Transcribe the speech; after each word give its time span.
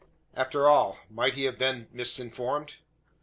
After 0.33 0.67
all 0.67 0.93
he 1.07 1.13
might 1.13 1.35
have 1.35 1.59
been 1.59 1.87
misinformed? 1.91 2.77